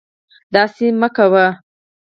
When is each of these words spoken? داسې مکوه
داسې 0.53 0.85
مکوه 0.99 1.45